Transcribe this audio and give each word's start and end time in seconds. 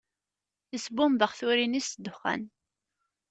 Isbumbex 0.75 1.31
turin-is 1.37 1.87
s 1.89 1.91
ddexxan. 1.95 2.41